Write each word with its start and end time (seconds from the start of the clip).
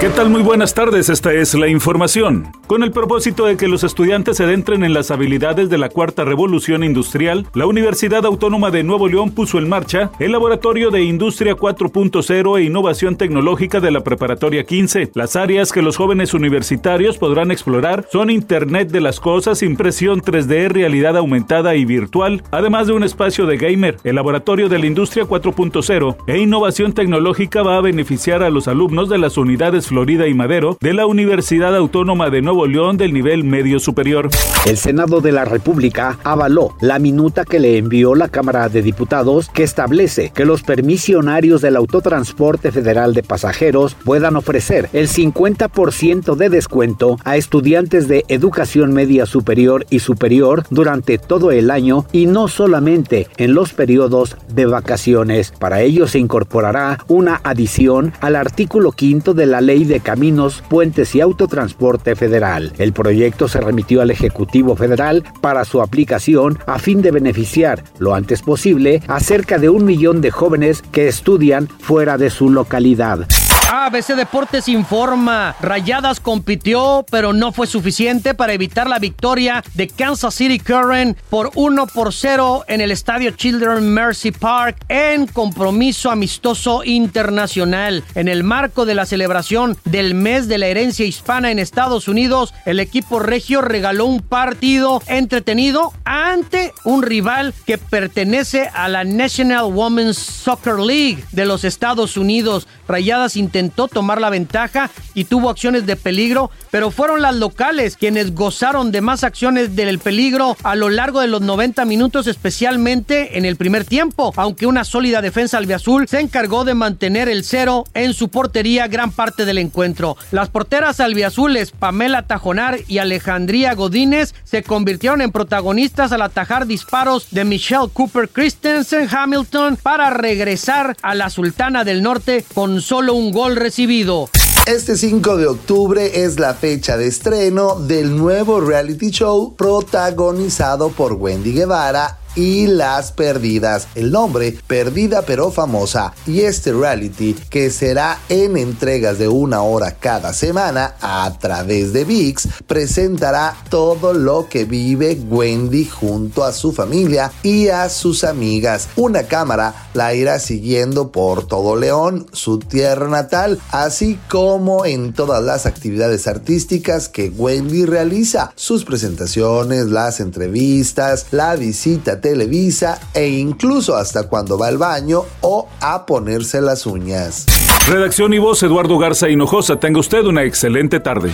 ¿Qué 0.00 0.08
tal? 0.08 0.30
Muy 0.30 0.40
buenas 0.40 0.72
tardes, 0.72 1.10
esta 1.10 1.30
es 1.34 1.52
la 1.52 1.68
información. 1.68 2.50
Con 2.66 2.82
el 2.82 2.90
propósito 2.90 3.44
de 3.44 3.58
que 3.58 3.68
los 3.68 3.84
estudiantes 3.84 4.38
se 4.38 4.44
adentren 4.44 4.82
en 4.82 4.94
las 4.94 5.10
habilidades 5.10 5.68
de 5.68 5.76
la 5.76 5.90
cuarta 5.90 6.24
revolución 6.24 6.82
industrial, 6.82 7.46
la 7.52 7.66
Universidad 7.66 8.24
Autónoma 8.24 8.70
de 8.70 8.82
Nuevo 8.82 9.08
León 9.08 9.32
puso 9.32 9.58
en 9.58 9.68
marcha 9.68 10.10
el 10.18 10.32
Laboratorio 10.32 10.90
de 10.90 11.02
Industria 11.02 11.54
4.0 11.54 12.58
e 12.58 12.62
Innovación 12.62 13.16
Tecnológica 13.16 13.80
de 13.80 13.90
la 13.90 14.00
Preparatoria 14.00 14.64
15. 14.64 15.10
Las 15.12 15.36
áreas 15.36 15.70
que 15.70 15.82
los 15.82 15.98
jóvenes 15.98 16.32
universitarios 16.32 17.18
podrán 17.18 17.50
explorar 17.50 18.06
son 18.10 18.30
Internet 18.30 18.88
de 18.88 19.02
las 19.02 19.20
Cosas, 19.20 19.62
impresión 19.62 20.22
3D, 20.22 20.68
realidad 20.68 21.18
aumentada 21.18 21.74
y 21.74 21.84
virtual, 21.84 22.42
además 22.52 22.86
de 22.86 22.94
un 22.94 23.04
espacio 23.04 23.44
de 23.44 23.58
gamer. 23.58 23.98
El 24.02 24.14
Laboratorio 24.14 24.70
de 24.70 24.78
la 24.78 24.86
Industria 24.86 25.24
4.0 25.24 26.16
e 26.26 26.38
Innovación 26.38 26.94
Tecnológica 26.94 27.62
va 27.62 27.76
a 27.76 27.82
beneficiar 27.82 28.42
a 28.42 28.48
los 28.48 28.66
alumnos 28.66 29.10
de 29.10 29.18
las 29.18 29.36
unidades 29.36 29.89
Florida 29.90 30.28
y 30.28 30.34
Madero 30.34 30.78
de 30.80 30.94
la 30.94 31.04
Universidad 31.04 31.74
Autónoma 31.74 32.30
de 32.30 32.42
Nuevo 32.42 32.68
León 32.68 32.96
del 32.96 33.12
nivel 33.12 33.42
medio 33.42 33.80
superior. 33.80 34.30
El 34.64 34.76
Senado 34.76 35.20
de 35.20 35.32
la 35.32 35.44
República 35.44 36.16
avaló 36.22 36.76
la 36.80 37.00
minuta 37.00 37.44
que 37.44 37.58
le 37.58 37.76
envió 37.76 38.14
la 38.14 38.28
Cámara 38.28 38.68
de 38.68 38.82
Diputados 38.82 39.48
que 39.48 39.64
establece 39.64 40.30
que 40.32 40.44
los 40.44 40.62
permisionarios 40.62 41.60
del 41.60 41.74
autotransporte 41.74 42.70
federal 42.70 43.14
de 43.14 43.24
pasajeros 43.24 43.96
puedan 44.04 44.36
ofrecer 44.36 44.88
el 44.92 45.08
50% 45.08 46.36
de 46.36 46.50
descuento 46.50 47.18
a 47.24 47.36
estudiantes 47.36 48.06
de 48.06 48.24
educación 48.28 48.92
media 48.92 49.26
superior 49.26 49.86
y 49.90 49.98
superior 49.98 50.66
durante 50.70 51.18
todo 51.18 51.50
el 51.50 51.68
año 51.68 52.06
y 52.12 52.26
no 52.26 52.46
solamente 52.46 53.26
en 53.38 53.54
los 53.54 53.72
periodos 53.72 54.36
de 54.54 54.66
vacaciones. 54.66 55.52
Para 55.58 55.80
ello 55.80 56.06
se 56.06 56.20
incorporará 56.20 56.98
una 57.08 57.40
adición 57.42 58.12
al 58.20 58.36
artículo 58.36 58.92
quinto 58.92 59.34
de 59.34 59.46
la 59.46 59.60
ley 59.60 59.79
de 59.84 60.00
Caminos, 60.00 60.62
Puentes 60.68 61.14
y 61.14 61.20
Autotransporte 61.20 62.16
Federal. 62.16 62.72
El 62.78 62.92
proyecto 62.92 63.48
se 63.48 63.60
remitió 63.60 64.02
al 64.02 64.10
Ejecutivo 64.10 64.76
Federal 64.76 65.24
para 65.40 65.64
su 65.64 65.80
aplicación 65.80 66.58
a 66.66 66.78
fin 66.78 67.02
de 67.02 67.10
beneficiar 67.10 67.84
lo 67.98 68.14
antes 68.14 68.42
posible 68.42 69.02
a 69.08 69.20
cerca 69.20 69.58
de 69.58 69.68
un 69.68 69.84
millón 69.84 70.20
de 70.20 70.30
jóvenes 70.30 70.82
que 70.92 71.08
estudian 71.08 71.68
fuera 71.68 72.18
de 72.18 72.30
su 72.30 72.50
localidad. 72.50 73.26
ABC 73.72 74.16
Deportes 74.16 74.66
informa, 74.66 75.54
Rayadas 75.60 76.18
compitió, 76.18 77.06
pero 77.08 77.32
no 77.32 77.52
fue 77.52 77.68
suficiente 77.68 78.34
para 78.34 78.52
evitar 78.52 78.88
la 78.88 78.98
victoria 78.98 79.62
de 79.74 79.86
Kansas 79.86 80.34
City 80.34 80.58
Current 80.58 81.16
por 81.30 81.52
1 81.54 81.86
por 81.86 82.12
0 82.12 82.64
en 82.66 82.80
el 82.80 82.90
estadio 82.90 83.30
Children 83.30 83.88
Mercy 83.88 84.32
Park 84.32 84.76
en 84.88 85.28
compromiso 85.28 86.10
amistoso 86.10 86.82
internacional. 86.82 88.02
En 88.16 88.26
el 88.26 88.42
marco 88.42 88.86
de 88.86 88.96
la 88.96 89.06
celebración 89.06 89.78
del 89.84 90.14
mes 90.14 90.48
de 90.48 90.58
la 90.58 90.66
herencia 90.66 91.06
hispana 91.06 91.52
en 91.52 91.60
Estados 91.60 92.08
Unidos, 92.08 92.52
el 92.66 92.80
equipo 92.80 93.20
regio 93.20 93.62
regaló 93.62 94.06
un 94.06 94.20
partido 94.20 95.00
entretenido 95.06 95.92
ante 96.04 96.72
un 96.82 97.04
rival 97.04 97.54
que 97.66 97.78
pertenece 97.78 98.68
a 98.74 98.88
la 98.88 99.04
National 99.04 99.66
Women's 99.72 100.18
Soccer 100.18 100.80
League 100.80 101.22
de 101.30 101.46
los 101.46 101.62
Estados 101.62 102.16
Unidos. 102.16 102.66
Rayadas 102.88 103.36
intentó 103.36 103.59
tomar 103.68 104.20
la 104.20 104.30
ventaja 104.30 104.90
y 105.14 105.24
tuvo 105.24 105.50
acciones 105.50 105.84
de 105.84 105.96
peligro, 105.96 106.50
pero 106.70 106.90
fueron 106.90 107.20
las 107.20 107.34
locales 107.34 107.96
quienes 107.96 108.34
gozaron 108.34 108.92
de 108.92 109.02
más 109.02 109.24
acciones 109.24 109.76
del 109.76 109.98
peligro 109.98 110.56
a 110.62 110.76
lo 110.76 110.88
largo 110.88 111.20
de 111.20 111.26
los 111.26 111.42
90 111.42 111.84
minutos, 111.84 112.26
especialmente 112.26 113.36
en 113.36 113.44
el 113.44 113.56
primer 113.56 113.84
tiempo, 113.84 114.32
aunque 114.36 114.66
una 114.66 114.84
sólida 114.84 115.20
defensa 115.20 115.58
albiazul 115.58 116.08
se 116.08 116.20
encargó 116.20 116.64
de 116.64 116.74
mantener 116.74 117.28
el 117.28 117.44
cero 117.44 117.84
en 117.94 118.14
su 118.14 118.28
portería 118.28 118.88
gran 118.88 119.10
parte 119.10 119.44
del 119.44 119.58
encuentro. 119.58 120.16
Las 120.30 120.48
porteras 120.48 121.00
albiazules 121.00 121.72
Pamela 121.72 122.26
Tajonar 122.26 122.78
y 122.86 122.98
Alejandría 122.98 123.74
Godínez 123.74 124.34
se 124.44 124.62
convirtieron 124.62 125.20
en 125.20 125.32
protagonistas 125.32 126.12
al 126.12 126.22
atajar 126.22 126.66
disparos 126.66 127.28
de 127.30 127.44
Michelle 127.44 127.88
Cooper 127.92 128.28
Christensen 128.28 129.08
Hamilton 129.10 129.76
para 129.76 130.10
regresar 130.10 130.96
a 131.02 131.14
la 131.14 131.30
Sultana 131.30 131.84
del 131.84 132.02
Norte 132.02 132.44
con 132.54 132.80
solo 132.80 133.14
un 133.14 133.32
gol 133.32 133.49
recibido. 133.56 134.28
Este 134.66 134.96
5 134.96 135.36
de 135.36 135.46
octubre 135.46 136.22
es 136.22 136.38
la 136.38 136.54
fecha 136.54 136.96
de 136.96 137.06
estreno 137.08 137.80
del 137.80 138.16
nuevo 138.16 138.60
reality 138.60 139.10
show 139.10 139.56
protagonizado 139.56 140.90
por 140.90 141.14
Wendy 141.14 141.52
Guevara 141.52 142.19
y 142.34 142.66
Las 142.66 143.12
Perdidas. 143.12 143.88
El 143.94 144.10
nombre, 144.10 144.56
Perdida 144.66 145.22
pero 145.22 145.50
famosa. 145.50 146.12
Y 146.26 146.40
este 146.40 146.72
reality, 146.72 147.34
que 147.48 147.70
será 147.70 148.18
en 148.28 148.56
entregas 148.56 149.18
de 149.18 149.28
una 149.28 149.62
hora 149.62 149.96
cada 149.98 150.32
semana 150.32 150.94
a 151.00 151.32
través 151.38 151.92
de 151.92 152.04
VIX, 152.04 152.48
presentará 152.66 153.56
todo 153.68 154.12
lo 154.12 154.48
que 154.48 154.64
vive 154.64 155.18
Wendy 155.28 155.84
junto 155.84 156.44
a 156.44 156.52
su 156.52 156.72
familia 156.72 157.32
y 157.42 157.68
a 157.68 157.88
sus 157.88 158.24
amigas. 158.24 158.88
Una 158.96 159.24
cámara 159.24 159.88
la 159.94 160.14
irá 160.14 160.38
siguiendo 160.38 161.10
por 161.10 161.46
todo 161.46 161.76
León, 161.76 162.26
su 162.32 162.58
tierra 162.58 163.08
natal, 163.08 163.60
así 163.70 164.18
como 164.28 164.84
en 164.84 165.12
todas 165.12 165.42
las 165.42 165.66
actividades 165.66 166.26
artísticas 166.26 167.08
que 167.08 167.28
Wendy 167.30 167.84
realiza. 167.84 168.52
Sus 168.56 168.84
presentaciones, 168.84 169.86
las 169.86 170.20
entrevistas, 170.20 171.26
la 171.30 171.56
visita 171.56 172.19
Televisa 172.20 173.00
e 173.14 173.28
incluso 173.28 173.96
hasta 173.96 174.28
cuando 174.28 174.58
va 174.58 174.68
al 174.68 174.78
baño 174.78 175.22
o 175.40 175.68
a 175.80 176.06
ponerse 176.06 176.60
las 176.60 176.86
uñas. 176.86 177.46
Redacción 177.88 178.32
y 178.32 178.38
voz 178.38 178.62
Eduardo 178.62 178.98
Garza 178.98 179.28
Hinojosa. 179.28 179.80
Tenga 179.80 180.00
usted 180.00 180.24
una 180.24 180.44
excelente 180.44 181.00
tarde. 181.00 181.32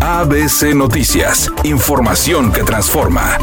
ABC 0.00 0.74
Noticias. 0.74 1.50
Información 1.64 2.52
que 2.52 2.62
transforma. 2.62 3.38